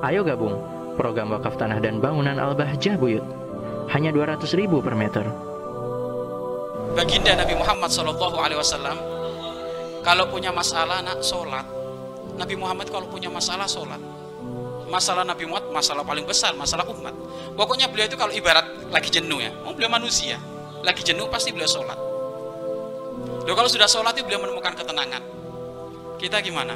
[0.00, 0.56] Ayo gabung.
[0.96, 3.20] Program wakaf tanah dan bangunan Al-Bahjah Buyut.
[3.92, 5.28] Hanya 200 ribu per meter.
[6.96, 8.96] Baginda Nabi Muhammad Shallallahu Alaihi Wasallam
[10.00, 11.62] kalau punya masalah nak sholat
[12.40, 14.00] Nabi Muhammad kalau punya masalah sholat.
[14.88, 17.12] Masalah Nabi Muhammad masalah paling besar masalah umat.
[17.52, 20.40] Pokoknya beliau itu kalau ibarat lagi jenuh ya oh beliau manusia
[20.80, 22.00] lagi jenuh pasti beliau sholat.
[23.44, 25.20] Loh kalau sudah sholat itu beliau menemukan ketenangan.
[26.16, 26.72] Kita gimana?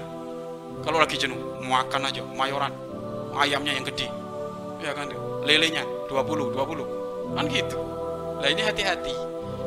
[0.84, 2.83] Kalau lagi jenuh makan aja mayoran
[3.38, 4.08] ayamnya yang gede.
[4.80, 5.08] Ya kan?
[5.44, 7.78] Lelenya 20 20 kan gitu.
[8.40, 9.14] Lah ini hati-hati.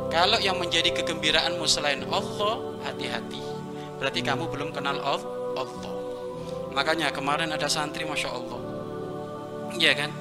[0.08, 3.42] Kalau yang menjadi kegembiraanmu selain Allah hati-hati.
[3.98, 5.68] Berarti kamu belum kenal Allah.
[6.72, 8.62] Makanya kemarin ada santri Masya Allah.
[9.76, 10.12] Iya kan?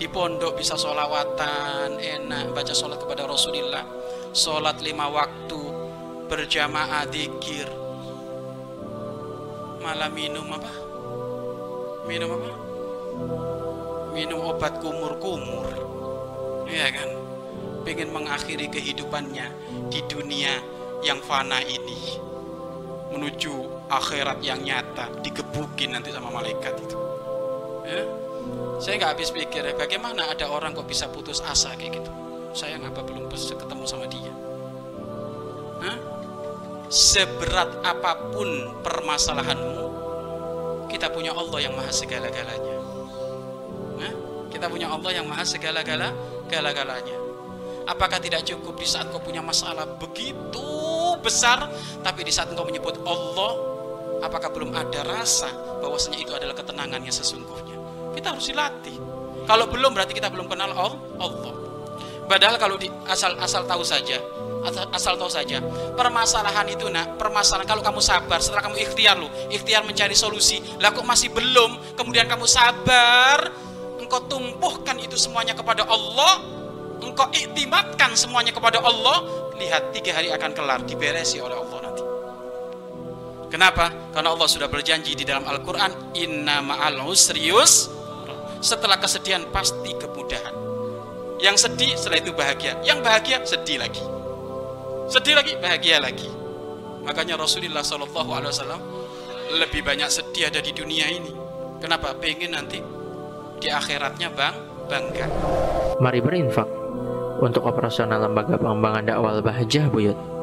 [0.00, 2.56] Di pondok bisa sholawatan enak.
[2.56, 3.84] Baca sholat kepada Rasulullah.
[4.32, 5.60] Sholat lima waktu
[6.26, 7.68] berjamaah dikir.
[9.84, 10.72] Malah minum apa?
[12.08, 12.75] Minum apa
[14.14, 15.68] minum obat kumur-kumur.
[16.66, 17.10] Iya kan?
[17.86, 19.46] Pengen mengakhiri kehidupannya
[19.92, 20.58] di dunia
[21.04, 22.18] yang fana ini.
[23.14, 26.98] Menuju akhirat yang nyata digebukin nanti sama malaikat itu.
[27.86, 28.02] Ya?
[28.82, 32.10] Saya nggak habis pikir ya bagaimana ada orang kok bisa putus asa kayak gitu?
[32.52, 34.32] Saya ngapa belum ketemu sama dia.
[35.86, 36.16] Hah?
[36.86, 39.86] seberat apa pun permasalahanmu
[40.86, 42.78] kita punya Allah yang maha segala-galanya?
[44.56, 46.10] Kita punya Allah yang maha segala-gala
[46.48, 47.16] gala-galanya.
[47.86, 50.64] Apakah tidak cukup di saat kau punya masalah begitu
[51.22, 51.70] besar
[52.02, 53.52] tapi di saat engkau menyebut Allah
[54.24, 55.52] apakah belum ada rasa
[55.84, 57.76] bahwasanya itu adalah ketenangan yang sesungguhnya?
[58.16, 58.96] Kita harus dilatih.
[59.46, 61.54] Kalau belum berarti kita belum kenal Allah.
[62.26, 64.18] Padahal kalau di, asal asal tahu saja
[64.66, 65.62] asal, asal tahu saja
[65.94, 70.90] permasalahan itu nak permasalahan kalau kamu sabar setelah kamu ikhtiar lu ikhtiar mencari solusi lah
[70.90, 73.65] kok masih belum kemudian kamu sabar
[74.06, 76.38] engkau tumpuhkan itu semuanya kepada Allah
[77.02, 79.26] engkau iktimatkan semuanya kepada Allah
[79.58, 82.04] lihat tiga hari akan kelar diberesi oleh Allah nanti.
[83.50, 84.06] Kenapa?
[84.16, 87.92] karena Allah sudah berjanji di dalam Al-Quran inna ma'al usrius
[88.64, 90.56] setelah kesedihan pasti kemudahan.
[91.36, 92.80] Yang sedih setelah itu bahagia.
[92.80, 94.00] Yang bahagia sedih lagi.
[95.12, 96.32] Sedih lagi bahagia lagi.
[97.04, 98.82] Makanya Rasulullah Shallallahu Alaihi Wasallam
[99.60, 101.28] lebih banyak sedih ada di dunia ini.
[101.76, 102.16] Kenapa?
[102.16, 102.80] pengen nanti
[103.60, 104.54] di akhiratnya bang
[104.86, 105.26] bangga
[105.98, 106.68] Mari berinfak
[107.40, 110.35] untuk operasional lembaga pengembangan dakwah Bahjah Buyut.